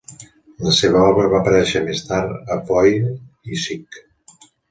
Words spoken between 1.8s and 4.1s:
més tard a "Fooey" i "Sick".